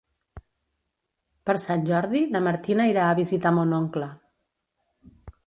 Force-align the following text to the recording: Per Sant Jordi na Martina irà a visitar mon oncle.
Per 1.49 1.55
Sant 1.63 1.85
Jordi 1.89 2.23
na 2.37 2.41
Martina 2.47 2.89
irà 2.93 3.05
a 3.11 3.19
visitar 3.21 3.53
mon 3.61 3.77
oncle. 3.83 4.09